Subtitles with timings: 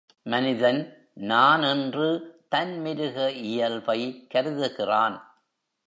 [0.23, 1.09] மனிதன்
[1.13, 2.07] நான் என்று
[2.49, 3.31] தன் மிருக
[3.31, 4.27] இயல்பை
[4.33, 5.17] கருதுகிறான்.